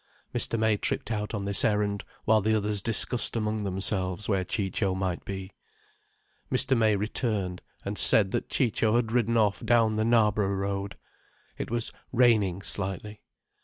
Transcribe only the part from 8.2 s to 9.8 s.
that Ciccio had ridden off